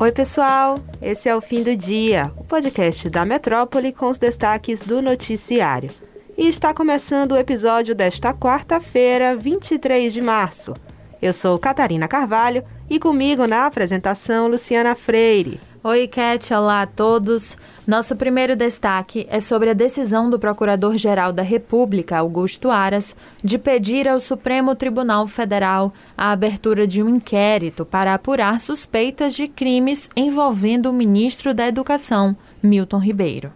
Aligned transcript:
Oi, 0.00 0.12
pessoal! 0.12 0.76
Esse 1.02 1.28
é 1.28 1.34
o 1.34 1.40
Fim 1.40 1.64
do 1.64 1.74
Dia, 1.74 2.30
o 2.36 2.44
podcast 2.44 3.10
da 3.10 3.24
Metrópole 3.24 3.92
com 3.92 4.08
os 4.08 4.16
destaques 4.16 4.80
do 4.80 5.02
noticiário. 5.02 5.90
E 6.36 6.46
está 6.46 6.72
começando 6.72 7.32
o 7.32 7.36
episódio 7.36 7.96
desta 7.96 8.32
quarta-feira, 8.32 9.34
23 9.36 10.12
de 10.12 10.22
março. 10.22 10.72
Eu 11.20 11.32
sou 11.32 11.58
Catarina 11.58 12.06
Carvalho 12.06 12.62
e 12.88 12.98
comigo 12.98 13.44
na 13.46 13.66
apresentação 13.66 14.46
Luciana 14.46 14.94
Freire. 14.94 15.58
Oi, 15.82 16.06
Cat, 16.06 16.54
olá 16.54 16.82
a 16.82 16.86
todos. 16.86 17.56
Nosso 17.84 18.14
primeiro 18.14 18.54
destaque 18.54 19.26
é 19.28 19.40
sobre 19.40 19.70
a 19.70 19.72
decisão 19.72 20.30
do 20.30 20.38
Procurador-Geral 20.38 21.32
da 21.32 21.42
República, 21.42 22.18
Augusto 22.18 22.70
Aras, 22.70 23.16
de 23.42 23.58
pedir 23.58 24.06
ao 24.06 24.20
Supremo 24.20 24.76
Tribunal 24.76 25.26
Federal 25.26 25.92
a 26.16 26.30
abertura 26.30 26.86
de 26.86 27.02
um 27.02 27.08
inquérito 27.08 27.84
para 27.84 28.14
apurar 28.14 28.60
suspeitas 28.60 29.34
de 29.34 29.48
crimes 29.48 30.08
envolvendo 30.14 30.86
o 30.86 30.92
ministro 30.92 31.52
da 31.52 31.66
Educação, 31.66 32.36
Milton 32.62 32.98
Ribeiro. 32.98 33.52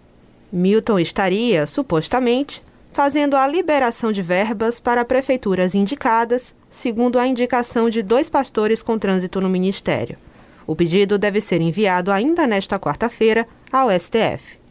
Milton 0.53 0.99
estaria, 0.99 1.67
supostamente, 1.67 2.63
fazendo 2.93 3.37
a 3.37 3.47
liberação 3.47 4.13
de 4.13 4.23
verbas 4.23 4.79
para 4.79 5.05
prefeituras 5.05 5.75
indicadas, 5.75 6.55
segundo 6.71 7.19
a 7.19 7.27
indicação 7.27 7.89
de 7.89 8.03
dois 8.03 8.29
pastores 8.29 8.83
com 8.83 8.99
trânsito 8.99 9.41
no 9.41 9.49
ministério. 9.49 10.19
O 10.67 10.77
pedido 10.77 11.19
deve 11.19 11.41
ser 11.41 11.61
enviado 11.61 12.13
ainda 12.13 12.47
nesta 12.47 12.79
quarta-feira 12.79 13.49
ao 13.73 13.89
STF. 13.91 14.63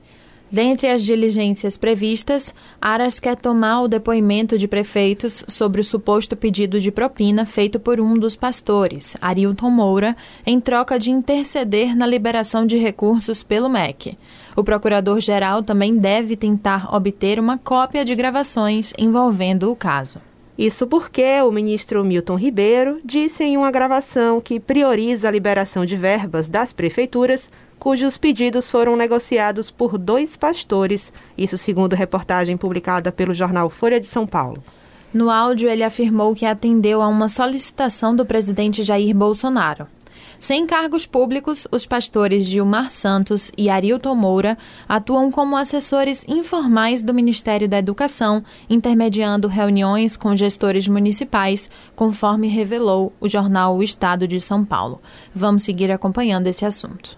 Dentre 0.52 0.90
as 0.90 1.02
diligências 1.02 1.78
previstas, 1.78 2.54
Aras 2.82 3.22
quer 3.22 3.38
tomar 3.38 3.84
o 3.84 3.88
depoimento 3.88 4.58
de 4.58 4.68
prefeitos 4.68 5.46
sobre 5.48 5.80
o 5.80 5.84
suposto 5.84 6.36
pedido 6.36 6.78
de 6.78 6.92
propina 6.92 7.46
feito 7.46 7.80
por 7.80 8.02
um 8.02 8.16
dos 8.16 8.36
pastores, 8.36 9.16
Arilton 9.22 9.70
Moura, 9.70 10.14
em 10.46 10.60
troca 10.60 11.00
de 11.00 11.10
interceder 11.10 11.96
na 11.96 12.06
liberação 12.06 12.66
de 12.66 12.78
recursos 12.78 13.42
pelo 13.42 13.70
MEC. 13.70 14.18
O 14.56 14.64
procurador-geral 14.64 15.64
também 15.64 15.98
deve 15.98 16.36
tentar 16.36 16.94
obter 16.94 17.40
uma 17.40 17.58
cópia 17.58 18.04
de 18.04 18.14
gravações 18.16 18.94
envolvendo 18.98 19.72
o 19.72 19.76
caso. 19.76 20.20
Isso 20.58 20.86
porque 20.86 21.42
o 21.42 21.52
ministro 21.52 22.04
Milton 22.04 22.36
Ribeiro 22.36 23.00
disse 23.04 23.44
em 23.44 23.58
uma 23.58 23.72
gravação 23.72 24.42
que 24.42 24.60
prioriza 24.60 25.28
a 25.28 25.32
liberação 25.32 25.86
de 25.86 25.96
verbas 25.96 26.48
das 26.48 26.74
prefeituras 26.74 27.50
cujos 27.82 28.16
pedidos 28.16 28.70
foram 28.70 28.96
negociados 28.96 29.72
por 29.72 29.98
dois 29.98 30.36
pastores, 30.38 31.12
isso 31.36 31.58
segundo 31.58 31.96
reportagem 31.96 32.56
publicada 32.56 33.12
pelo 33.12 33.34
jornal 33.34 33.72
Folha 33.72 34.00
de 34.00 34.06
São 34.06 34.28
Paulo. 34.28 34.64
No 35.12 35.32
áudio, 35.32 35.68
ele 35.68 35.82
afirmou 35.82 36.36
que 36.36 36.46
atendeu 36.46 37.02
a 37.02 37.08
uma 37.08 37.28
solicitação 37.28 38.16
do 38.16 38.24
presidente 38.24 38.84
Jair 38.84 39.16
Bolsonaro. 39.16 39.88
Sem 40.40 40.66
cargos 40.66 41.06
públicos, 41.06 41.68
os 41.72 41.86
pastores 41.86 42.46
Gilmar 42.46 42.90
Santos 42.92 43.52
e 43.58 43.70
Arilton 43.70 44.16
Moura 44.16 44.58
atuam 44.88 45.32
como 45.32 45.56
assessores 45.56 46.26
informais 46.28 47.02
do 47.02 47.14
Ministério 47.14 47.70
da 47.70 47.78
Educação, 47.78 48.44
intermediando 48.70 49.48
reuniões 49.48 50.16
com 50.16 50.36
gestores 50.36 50.88
municipais, 50.88 51.70
conforme 51.96 52.48
revelou 52.48 53.14
o 53.20 53.30
jornal 53.30 53.76
O 53.76 53.84
Estado 53.84 54.28
de 54.28 54.40
São 54.40 54.66
Paulo. 54.66 55.02
Vamos 55.34 55.64
seguir 55.64 55.92
acompanhando 55.92 56.48
esse 56.48 56.66
assunto. 56.66 57.18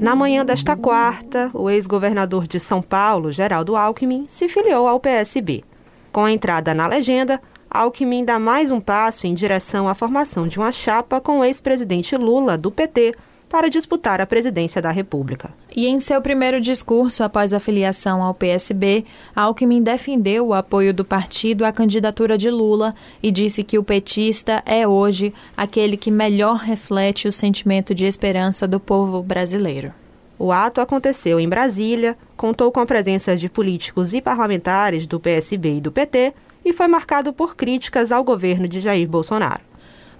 Na 0.00 0.16
manhã 0.16 0.44
desta 0.44 0.76
quarta, 0.76 1.48
o 1.54 1.70
ex-governador 1.70 2.48
de 2.48 2.58
São 2.58 2.82
Paulo, 2.82 3.30
Geraldo 3.30 3.76
Alckmin, 3.76 4.24
se 4.26 4.48
filiou 4.48 4.88
ao 4.88 4.98
PSB. 4.98 5.62
Com 6.10 6.24
a 6.24 6.32
entrada 6.32 6.74
na 6.74 6.88
legenda, 6.88 7.40
Alckmin 7.74 8.22
dá 8.22 8.38
mais 8.38 8.70
um 8.70 8.78
passo 8.78 9.26
em 9.26 9.32
direção 9.32 9.88
à 9.88 9.94
formação 9.94 10.46
de 10.46 10.58
uma 10.58 10.70
chapa 10.70 11.22
com 11.22 11.38
o 11.38 11.44
ex-presidente 11.44 12.14
Lula, 12.18 12.58
do 12.58 12.70
PT, 12.70 13.14
para 13.48 13.70
disputar 13.70 14.20
a 14.20 14.26
presidência 14.26 14.82
da 14.82 14.90
República. 14.90 15.50
E 15.74 15.86
em 15.86 15.98
seu 15.98 16.20
primeiro 16.20 16.60
discurso 16.60 17.24
após 17.24 17.54
a 17.54 17.58
filiação 17.58 18.22
ao 18.22 18.34
PSB, 18.34 19.06
Alckmin 19.34 19.82
defendeu 19.82 20.48
o 20.48 20.54
apoio 20.54 20.92
do 20.92 21.02
partido 21.02 21.64
à 21.64 21.72
candidatura 21.72 22.36
de 22.36 22.50
Lula 22.50 22.94
e 23.22 23.30
disse 23.30 23.64
que 23.64 23.78
o 23.78 23.82
petista 23.82 24.62
é 24.66 24.86
hoje 24.86 25.32
aquele 25.56 25.96
que 25.96 26.10
melhor 26.10 26.56
reflete 26.56 27.26
o 27.26 27.32
sentimento 27.32 27.94
de 27.94 28.04
esperança 28.04 28.68
do 28.68 28.78
povo 28.78 29.22
brasileiro. 29.22 29.94
O 30.38 30.52
ato 30.52 30.78
aconteceu 30.80 31.40
em 31.40 31.48
Brasília, 31.48 32.18
contou 32.36 32.70
com 32.70 32.80
a 32.80 32.86
presença 32.86 33.34
de 33.34 33.48
políticos 33.48 34.12
e 34.12 34.20
parlamentares 34.20 35.06
do 35.06 35.18
PSB 35.18 35.76
e 35.76 35.80
do 35.80 35.90
PT 35.90 36.34
e 36.64 36.72
foi 36.72 36.88
marcado 36.88 37.32
por 37.32 37.56
críticas 37.56 38.12
ao 38.12 38.24
governo 38.24 38.68
de 38.68 38.80
Jair 38.80 39.08
Bolsonaro. 39.08 39.72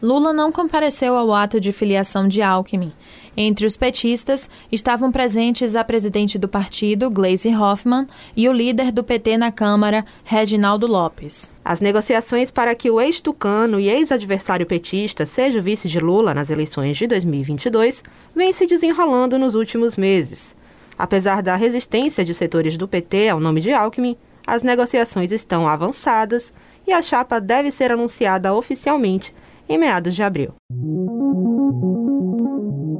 Lula 0.02 0.32
não 0.32 0.50
compareceu 0.50 1.16
ao 1.16 1.32
ato 1.32 1.60
de 1.60 1.70
filiação 1.70 2.26
de 2.26 2.42
Alckmin. 2.42 2.92
Entre 3.36 3.64
os 3.64 3.76
petistas 3.76 4.50
estavam 4.70 5.12
presentes 5.12 5.76
a 5.76 5.84
presidente 5.84 6.36
do 6.36 6.48
partido, 6.48 7.08
Gleisi 7.08 7.54
Hoffmann, 7.54 8.08
e 8.36 8.48
o 8.48 8.52
líder 8.52 8.90
do 8.90 9.04
PT 9.04 9.38
na 9.38 9.52
Câmara, 9.52 10.04
Reginaldo 10.24 10.88
Lopes. 10.88 11.52
As 11.64 11.80
negociações 11.80 12.50
para 12.50 12.74
que 12.74 12.90
o 12.90 13.00
ex-tucano 13.00 13.78
e 13.78 13.88
ex-adversário 13.88 14.66
petista 14.66 15.24
seja 15.24 15.60
o 15.60 15.62
vice 15.62 15.88
de 15.88 16.00
Lula 16.00 16.34
nas 16.34 16.50
eleições 16.50 16.98
de 16.98 17.06
2022 17.06 18.02
vêm 18.34 18.52
se 18.52 18.66
desenrolando 18.66 19.38
nos 19.38 19.54
últimos 19.54 19.96
meses. 19.96 20.56
Apesar 20.98 21.44
da 21.44 21.54
resistência 21.54 22.24
de 22.24 22.34
setores 22.34 22.76
do 22.76 22.88
PT 22.88 23.28
ao 23.28 23.38
nome 23.38 23.60
de 23.60 23.72
Alckmin, 23.72 24.16
as 24.46 24.62
negociações 24.62 25.32
estão 25.32 25.68
avançadas 25.68 26.52
e 26.86 26.92
a 26.92 27.00
chapa 27.00 27.40
deve 27.40 27.70
ser 27.70 27.92
anunciada 27.92 28.54
oficialmente 28.54 29.34
em 29.68 29.78
meados 29.78 30.14
de 30.14 30.22
abril. 30.22 30.54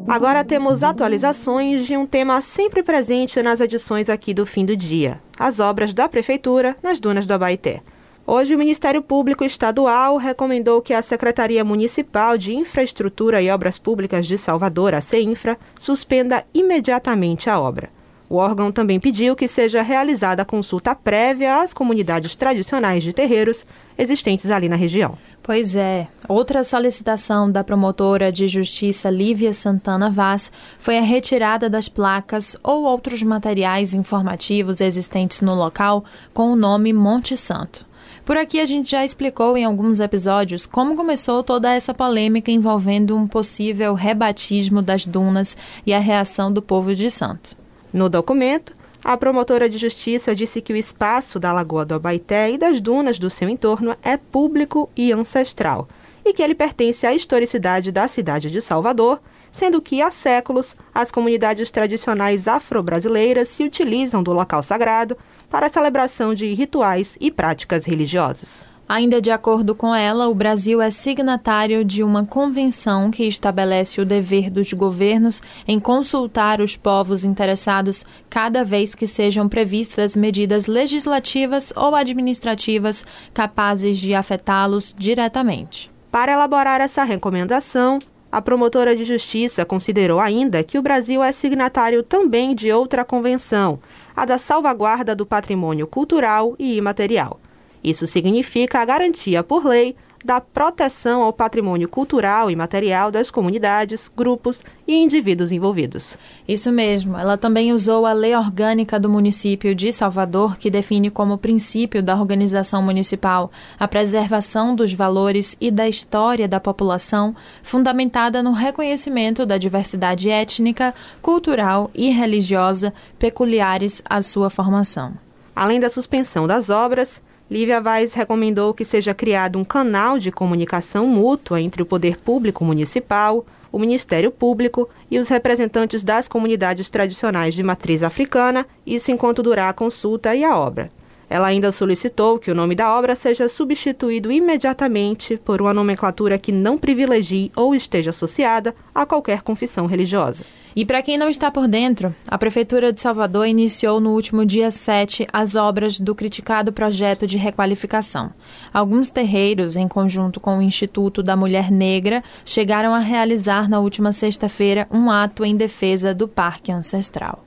Agora 0.08 0.44
temos 0.44 0.82
atualizações 0.82 1.86
de 1.86 1.96
um 1.96 2.06
tema 2.06 2.40
sempre 2.42 2.82
presente 2.82 3.42
nas 3.42 3.60
edições 3.60 4.10
aqui 4.10 4.34
do 4.34 4.44
fim 4.44 4.64
do 4.64 4.76
dia: 4.76 5.20
as 5.38 5.58
obras 5.58 5.94
da 5.94 6.08
Prefeitura 6.08 6.76
nas 6.82 7.00
dunas 7.00 7.24
do 7.24 7.32
Abaité. 7.32 7.82
Hoje, 8.24 8.54
o 8.54 8.58
Ministério 8.58 9.02
Público 9.02 9.44
Estadual 9.44 10.16
recomendou 10.16 10.80
que 10.80 10.94
a 10.94 11.02
Secretaria 11.02 11.64
Municipal 11.64 12.38
de 12.38 12.54
Infraestrutura 12.54 13.42
e 13.42 13.50
Obras 13.50 13.78
Públicas 13.78 14.28
de 14.28 14.38
Salvador, 14.38 14.94
a 14.94 15.00
CEINFRA, 15.00 15.58
suspenda 15.76 16.44
imediatamente 16.54 17.50
a 17.50 17.58
obra. 17.58 17.90
O 18.32 18.36
órgão 18.36 18.72
também 18.72 18.98
pediu 18.98 19.36
que 19.36 19.46
seja 19.46 19.82
realizada 19.82 20.42
consulta 20.42 20.94
prévia 20.94 21.60
às 21.60 21.74
comunidades 21.74 22.34
tradicionais 22.34 23.04
de 23.04 23.12
terreiros 23.12 23.62
existentes 23.98 24.50
ali 24.50 24.70
na 24.70 24.74
região. 24.74 25.18
Pois 25.42 25.76
é. 25.76 26.08
Outra 26.26 26.64
solicitação 26.64 27.52
da 27.52 27.62
promotora 27.62 28.32
de 28.32 28.46
justiça 28.48 29.10
Lívia 29.10 29.52
Santana 29.52 30.10
Vaz 30.10 30.50
foi 30.78 30.96
a 30.96 31.02
retirada 31.02 31.68
das 31.68 31.90
placas 31.90 32.56
ou 32.62 32.84
outros 32.84 33.22
materiais 33.22 33.92
informativos 33.92 34.80
existentes 34.80 35.42
no 35.42 35.54
local 35.54 36.02
com 36.32 36.50
o 36.50 36.56
nome 36.56 36.90
Monte 36.90 37.36
Santo. 37.36 37.84
Por 38.24 38.38
aqui 38.38 38.60
a 38.60 38.64
gente 38.64 38.92
já 38.92 39.04
explicou 39.04 39.58
em 39.58 39.66
alguns 39.66 40.00
episódios 40.00 40.64
como 40.64 40.96
começou 40.96 41.42
toda 41.42 41.70
essa 41.70 41.92
polêmica 41.92 42.50
envolvendo 42.50 43.14
um 43.14 43.26
possível 43.26 43.92
rebatismo 43.92 44.80
das 44.80 45.04
dunas 45.04 45.54
e 45.84 45.92
a 45.92 45.98
reação 45.98 46.50
do 46.50 46.62
povo 46.62 46.94
de 46.94 47.10
Santo. 47.10 47.60
No 47.92 48.08
documento, 48.08 48.74
a 49.04 49.16
promotora 49.16 49.68
de 49.68 49.76
justiça 49.78 50.34
disse 50.34 50.62
que 50.62 50.72
o 50.72 50.76
espaço 50.76 51.38
da 51.38 51.52
Lagoa 51.52 51.84
do 51.84 51.94
Abaité 51.94 52.50
e 52.50 52.56
das 52.56 52.80
dunas 52.80 53.18
do 53.18 53.28
seu 53.28 53.48
entorno 53.48 53.96
é 54.02 54.16
público 54.16 54.88
e 54.96 55.12
ancestral 55.12 55.88
e 56.24 56.32
que 56.32 56.42
ele 56.42 56.54
pertence 56.54 57.06
à 57.06 57.12
historicidade 57.12 57.90
da 57.90 58.06
cidade 58.06 58.50
de 58.50 58.60
Salvador, 58.60 59.20
sendo 59.50 59.82
que 59.82 60.00
há 60.00 60.10
séculos 60.10 60.74
as 60.94 61.10
comunidades 61.10 61.70
tradicionais 61.70 62.46
afro-brasileiras 62.46 63.48
se 63.48 63.64
utilizam 63.64 64.22
do 64.22 64.32
local 64.32 64.62
sagrado 64.62 65.16
para 65.50 65.66
a 65.66 65.68
celebração 65.68 66.32
de 66.32 66.54
rituais 66.54 67.16
e 67.20 67.30
práticas 67.30 67.84
religiosas. 67.84 68.71
Ainda 68.88 69.22
de 69.22 69.30
acordo 69.30 69.74
com 69.74 69.94
ela, 69.94 70.28
o 70.28 70.34
Brasil 70.34 70.82
é 70.82 70.90
signatário 70.90 71.84
de 71.84 72.02
uma 72.02 72.26
convenção 72.26 73.10
que 73.10 73.24
estabelece 73.24 74.00
o 74.00 74.04
dever 74.04 74.50
dos 74.50 74.72
governos 74.72 75.40
em 75.66 75.80
consultar 75.80 76.60
os 76.60 76.76
povos 76.76 77.24
interessados 77.24 78.04
cada 78.28 78.64
vez 78.64 78.94
que 78.94 79.06
sejam 79.06 79.48
previstas 79.48 80.14
medidas 80.14 80.66
legislativas 80.66 81.72
ou 81.74 81.94
administrativas 81.94 83.04
capazes 83.32 83.98
de 83.98 84.14
afetá-los 84.14 84.94
diretamente. 84.98 85.90
Para 86.10 86.32
elaborar 86.32 86.80
essa 86.80 87.04
recomendação, 87.04 87.98
a 88.30 88.40
promotora 88.42 88.96
de 88.96 89.04
justiça 89.04 89.64
considerou 89.64 90.18
ainda 90.18 90.62
que 90.62 90.78
o 90.78 90.82
Brasil 90.82 91.22
é 91.22 91.32
signatário 91.32 92.02
também 92.02 92.54
de 92.54 92.72
outra 92.72 93.04
convenção, 93.04 93.78
a 94.16 94.24
da 94.24 94.38
salvaguarda 94.38 95.14
do 95.14 95.24
patrimônio 95.24 95.86
cultural 95.86 96.54
e 96.58 96.76
imaterial. 96.76 97.41
Isso 97.82 98.06
significa 98.06 98.80
a 98.80 98.84
garantia 98.84 99.42
por 99.42 99.64
lei 99.64 99.96
da 100.24 100.40
proteção 100.40 101.22
ao 101.22 101.32
patrimônio 101.32 101.88
cultural 101.88 102.50
e 102.50 102.56
material 102.56 103.10
das 103.10 103.30
comunidades, 103.30 104.08
grupos 104.14 104.62
e 104.86 104.94
indivíduos 104.94 105.50
envolvidos. 105.50 106.16
Isso 106.46 106.70
mesmo. 106.70 107.16
Ela 107.16 107.36
também 107.36 107.72
usou 107.72 108.06
a 108.06 108.12
lei 108.12 108.34
orgânica 108.34 108.98
do 109.00 109.08
município 109.08 109.74
de 109.74 109.92
Salvador, 109.92 110.56
que 110.56 110.70
define 110.70 111.10
como 111.10 111.38
princípio 111.38 112.02
da 112.02 112.14
organização 112.14 112.82
municipal 112.82 113.50
a 113.78 113.88
preservação 113.88 114.74
dos 114.74 114.92
valores 114.92 115.56
e 115.60 115.70
da 115.70 115.88
história 115.88 116.46
da 116.46 116.60
população, 116.60 117.34
fundamentada 117.62 118.42
no 118.42 118.52
reconhecimento 118.52 119.44
da 119.44 119.58
diversidade 119.58 120.30
étnica, 120.30 120.94
cultural 121.20 121.90
e 121.94 122.10
religiosa 122.10 122.92
peculiares 123.18 124.02
à 124.08 124.22
sua 124.22 124.48
formação. 124.48 125.14
Além 125.54 125.80
da 125.80 125.90
suspensão 125.90 126.46
das 126.46 126.70
obras, 126.70 127.20
Lívia 127.52 127.82
Vaz 127.82 128.14
recomendou 128.14 128.72
que 128.72 128.82
seja 128.82 129.12
criado 129.12 129.58
um 129.58 129.64
canal 129.64 130.18
de 130.18 130.32
comunicação 130.32 131.06
mútua 131.06 131.60
entre 131.60 131.82
o 131.82 131.86
poder 131.86 132.16
público 132.16 132.64
municipal, 132.64 133.44
o 133.70 133.78
Ministério 133.78 134.30
Público 134.30 134.88
e 135.10 135.18
os 135.18 135.28
representantes 135.28 136.02
das 136.02 136.26
comunidades 136.26 136.88
tradicionais 136.88 137.54
de 137.54 137.62
matriz 137.62 138.02
africana, 138.02 138.66
isso 138.86 139.10
enquanto 139.10 139.42
durar 139.42 139.68
a 139.68 139.74
consulta 139.74 140.34
e 140.34 140.42
a 140.42 140.56
obra. 140.56 140.90
Ela 141.32 141.46
ainda 141.46 141.72
solicitou 141.72 142.38
que 142.38 142.50
o 142.50 142.54
nome 142.54 142.74
da 142.74 142.94
obra 142.94 143.16
seja 143.16 143.48
substituído 143.48 144.30
imediatamente 144.30 145.38
por 145.38 145.62
uma 145.62 145.72
nomenclatura 145.72 146.38
que 146.38 146.52
não 146.52 146.76
privilegie 146.76 147.50
ou 147.56 147.74
esteja 147.74 148.10
associada 148.10 148.74
a 148.94 149.06
qualquer 149.06 149.40
confissão 149.40 149.86
religiosa. 149.86 150.44
E 150.76 150.84
para 150.84 151.00
quem 151.00 151.16
não 151.16 151.30
está 151.30 151.50
por 151.50 151.66
dentro, 151.66 152.14
a 152.28 152.36
Prefeitura 152.36 152.92
de 152.92 153.00
Salvador 153.00 153.46
iniciou 153.46 153.98
no 153.98 154.10
último 154.10 154.44
dia 154.44 154.70
7 154.70 155.26
as 155.32 155.54
obras 155.54 155.98
do 155.98 156.14
criticado 156.14 156.70
projeto 156.70 157.26
de 157.26 157.38
requalificação. 157.38 158.30
Alguns 158.70 159.08
terreiros, 159.08 159.74
em 159.74 159.88
conjunto 159.88 160.38
com 160.38 160.58
o 160.58 160.62
Instituto 160.62 161.22
da 161.22 161.34
Mulher 161.34 161.70
Negra, 161.70 162.20
chegaram 162.44 162.92
a 162.92 162.98
realizar 162.98 163.70
na 163.70 163.80
última 163.80 164.12
sexta-feira 164.12 164.86
um 164.90 165.10
ato 165.10 165.46
em 165.46 165.56
defesa 165.56 166.14
do 166.14 166.28
Parque 166.28 166.70
Ancestral. 166.70 167.42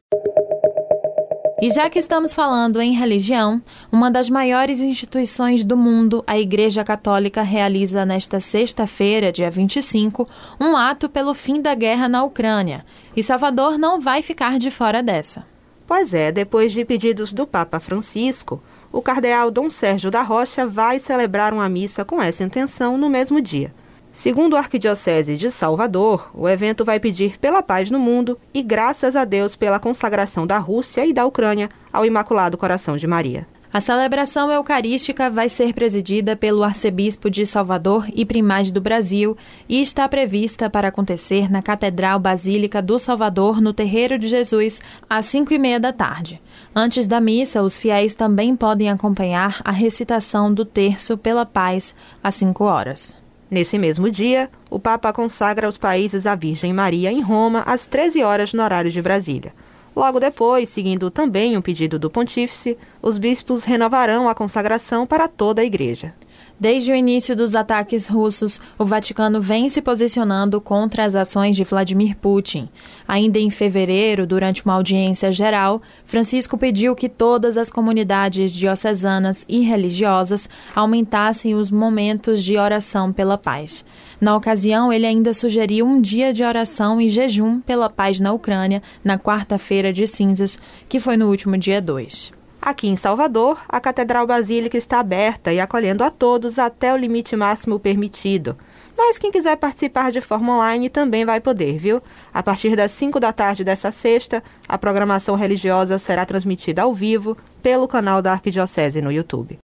E 1.61 1.69
já 1.69 1.89
que 1.89 1.97
estamos 1.97 2.33
falando 2.33 2.81
em 2.81 2.93
religião, 2.93 3.61
uma 3.89 4.11
das 4.11 4.29
maiores 4.29 4.81
instituições 4.81 5.63
do 5.63 5.77
mundo, 5.77 6.21
a 6.27 6.37
Igreja 6.37 6.83
Católica, 6.83 7.41
realiza 7.43 8.05
nesta 8.05 8.41
sexta-feira, 8.41 9.31
dia 9.31 9.49
25, 9.49 10.27
um 10.59 10.75
ato 10.75 11.07
pelo 11.07 11.33
fim 11.33 11.61
da 11.61 11.73
guerra 11.73 12.09
na 12.09 12.25
Ucrânia. 12.25 12.85
E 13.15 13.23
Salvador 13.23 13.77
não 13.77 14.01
vai 14.01 14.21
ficar 14.21 14.59
de 14.59 14.69
fora 14.69 15.01
dessa. 15.01 15.45
Pois 15.87 16.13
é, 16.13 16.29
depois 16.29 16.73
de 16.73 16.83
pedidos 16.83 17.31
do 17.31 17.47
Papa 17.47 17.79
Francisco, 17.79 18.61
o 18.91 19.01
cardeal 19.01 19.49
Dom 19.49 19.69
Sérgio 19.69 20.11
da 20.11 20.23
Rocha 20.23 20.67
vai 20.67 20.99
celebrar 20.99 21.53
uma 21.53 21.69
missa 21.69 22.03
com 22.03 22.21
essa 22.21 22.43
intenção 22.43 22.97
no 22.97 23.09
mesmo 23.09 23.39
dia. 23.39 23.73
Segundo 24.15 24.55
a 24.55 24.59
Arquidiocese 24.59 25.35
de 25.35 25.51
Salvador, 25.51 26.31
o 26.33 26.47
evento 26.47 26.85
vai 26.85 27.01
pedir 27.01 27.37
pela 27.37 27.61
paz 27.61 27.91
no 27.91 27.99
mundo 27.99 28.39
e 28.53 28.63
graças 28.63 29.13
a 29.13 29.25
Deus 29.25 29.57
pela 29.57 29.77
consagração 29.77 30.47
da 30.47 30.57
Rússia 30.57 31.05
e 31.05 31.11
da 31.11 31.25
Ucrânia 31.25 31.69
ao 31.91 32.05
Imaculado 32.05 32.57
Coração 32.57 32.95
de 32.95 33.05
Maria. 33.05 33.45
A 33.73 33.81
celebração 33.81 34.49
eucarística 34.49 35.29
vai 35.29 35.49
ser 35.49 35.73
presidida 35.73 36.33
pelo 36.33 36.63
arcebispo 36.63 37.29
de 37.29 37.45
Salvador 37.45 38.07
e 38.15 38.23
primaz 38.23 38.71
do 38.71 38.79
Brasil 38.79 39.35
e 39.67 39.81
está 39.81 40.07
prevista 40.07 40.69
para 40.69 40.87
acontecer 40.87 41.51
na 41.51 41.61
Catedral 41.61 42.17
Basílica 42.17 42.81
do 42.81 42.97
Salvador, 42.97 43.59
no 43.59 43.73
Terreiro 43.73 44.17
de 44.17 44.29
Jesus, 44.29 44.81
às 45.09 45.25
cinco 45.25 45.53
e 45.53 45.59
meia 45.59 45.79
da 45.79 45.91
tarde. 45.91 46.41
Antes 46.73 47.05
da 47.05 47.19
missa, 47.19 47.61
os 47.61 47.77
fiéis 47.77 48.13
também 48.13 48.55
podem 48.55 48.89
acompanhar 48.89 49.61
a 49.65 49.71
recitação 49.71 50.53
do 50.53 50.63
Terço 50.63 51.17
pela 51.17 51.45
Paz 51.45 51.93
às 52.23 52.35
cinco 52.35 52.63
horas. 52.63 53.24
Nesse 53.49 53.77
mesmo 53.77 54.09
dia, 54.09 54.49
o 54.69 54.79
Papa 54.79 55.13
consagra 55.13 55.69
os 55.69 55.77
países 55.77 56.25
a 56.25 56.33
Virgem 56.33 56.73
Maria 56.73 57.11
em 57.11 57.21
Roma 57.21 57.61
às 57.65 57.85
13 57.85 58.23
horas 58.23 58.53
no 58.53 58.63
horário 58.63 58.89
de 58.89 59.01
Brasília. 59.01 59.53
Logo 59.95 60.19
depois, 60.19 60.69
seguindo 60.69 61.09
também 61.09 61.55
um 61.55 61.61
pedido 61.61 61.97
do 61.97 62.09
pontífice, 62.09 62.77
os 63.01 63.17
bispos 63.17 63.63
renovarão 63.63 64.27
a 64.27 64.35
consagração 64.35 65.05
para 65.07 65.27
toda 65.27 65.61
a 65.61 65.65
Igreja. 65.65 66.13
Desde 66.57 66.89
o 66.89 66.95
início 66.95 67.35
dos 67.35 67.53
ataques 67.53 68.07
russos, 68.07 68.61
o 68.79 68.85
Vaticano 68.85 69.41
vem 69.41 69.67
se 69.67 69.81
posicionando 69.81 70.61
contra 70.61 71.03
as 71.03 71.13
ações 71.13 71.53
de 71.53 71.65
Vladimir 71.65 72.15
Putin. 72.15 72.69
Ainda 73.05 73.37
em 73.37 73.49
fevereiro, 73.49 74.25
durante 74.25 74.63
uma 74.63 74.75
audiência 74.75 75.33
geral, 75.33 75.81
Francisco 76.05 76.57
pediu 76.57 76.95
que 76.95 77.09
todas 77.09 77.57
as 77.57 77.69
comunidades 77.69 78.53
diocesanas 78.53 79.45
e 79.49 79.59
religiosas 79.59 80.47
aumentassem 80.73 81.53
os 81.53 81.69
momentos 81.69 82.41
de 82.41 82.57
oração 82.57 83.11
pela 83.11 83.37
paz. 83.37 83.83
Na 84.21 84.33
ocasião, 84.33 84.93
ele 84.93 85.05
ainda 85.05 85.33
sugeriu 85.33 85.85
um 85.85 85.99
dia 85.99 86.31
de 86.31 86.41
oração 86.41 87.01
e 87.01 87.09
jejum 87.09 87.59
pela 87.59 87.89
paz 87.89 88.21
na 88.21 88.31
Ucrânia, 88.31 88.81
na 89.03 89.19
quarta-feira 89.19 89.91
de 89.91 90.07
cinzas, 90.07 90.57
que 90.87 91.01
foi 91.01 91.17
no 91.17 91.27
último 91.29 91.57
dia 91.57 91.81
2. 91.81 92.44
Aqui 92.65 92.87
em 92.87 92.95
Salvador, 92.95 93.59
a 93.69 93.79
Catedral 93.79 94.25
Basílica 94.25 94.75
está 94.75 94.99
aberta 94.99 95.53
e 95.53 95.59
acolhendo 95.59 96.03
a 96.03 96.09
todos 96.09 96.57
até 96.57 96.91
o 96.91 96.97
limite 96.97 97.35
máximo 97.35 97.79
permitido. 97.79 98.57
Mas 98.97 99.19
quem 99.19 99.31
quiser 99.31 99.55
participar 99.55 100.11
de 100.11 100.19
forma 100.19 100.55
online 100.55 100.89
também 100.89 101.23
vai 101.23 101.39
poder, 101.39 101.77
viu? 101.77 102.01
A 102.33 102.41
partir 102.41 102.75
das 102.75 102.91
5 102.93 103.19
da 103.19 103.31
tarde 103.31 103.63
dessa 103.63 103.91
sexta, 103.91 104.43
a 104.67 104.79
programação 104.79 105.35
religiosa 105.35 105.99
será 105.99 106.25
transmitida 106.25 106.81
ao 106.81 106.91
vivo 106.91 107.37
pelo 107.61 107.87
canal 107.87 108.19
da 108.19 108.31
Arquidiocese 108.31 108.99
no 108.99 109.11
YouTube. 109.11 109.59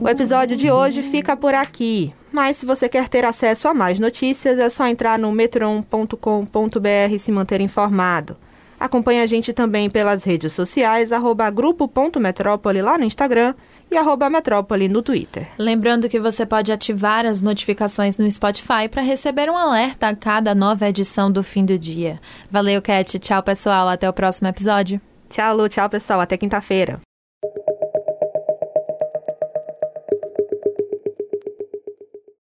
O 0.00 0.08
episódio 0.08 0.56
de 0.56 0.70
hoje 0.70 1.02
fica 1.02 1.36
por 1.36 1.52
aqui, 1.52 2.14
mas 2.30 2.58
se 2.58 2.64
você 2.64 2.88
quer 2.88 3.08
ter 3.08 3.24
acesso 3.24 3.66
a 3.66 3.74
mais 3.74 3.98
notícias, 3.98 4.60
é 4.60 4.70
só 4.70 4.86
entrar 4.86 5.18
no 5.18 5.32
metron.com.br 5.32 7.12
e 7.12 7.18
se 7.18 7.32
manter 7.32 7.60
informado. 7.60 8.36
Acompanhe 8.84 9.22
a 9.22 9.26
gente 9.26 9.54
também 9.54 9.88
pelas 9.88 10.24
redes 10.24 10.52
sociais, 10.52 11.10
arroba 11.10 11.48
grupo.metrópole 11.48 12.82
lá 12.82 12.98
no 12.98 13.04
Instagram 13.04 13.54
e 13.90 13.96
arroba 13.96 14.28
metrópole 14.28 14.88
no 14.88 15.00
Twitter. 15.00 15.48
Lembrando 15.58 16.06
que 16.06 16.20
você 16.20 16.44
pode 16.44 16.70
ativar 16.70 17.24
as 17.24 17.40
notificações 17.40 18.18
no 18.18 18.30
Spotify 18.30 18.86
para 18.90 19.00
receber 19.00 19.48
um 19.48 19.56
alerta 19.56 20.08
a 20.08 20.14
cada 20.14 20.54
nova 20.54 20.86
edição 20.86 21.32
do 21.32 21.42
fim 21.42 21.64
do 21.64 21.78
dia. 21.78 22.20
Valeu, 22.50 22.82
Cat. 22.82 23.18
Tchau, 23.18 23.42
pessoal. 23.42 23.88
Até 23.88 24.06
o 24.06 24.12
próximo 24.12 24.48
episódio. 24.48 25.00
Tchau, 25.30 25.56
Lu. 25.56 25.66
Tchau, 25.66 25.88
pessoal. 25.88 26.20
Até 26.20 26.36
quinta-feira. 26.36 27.00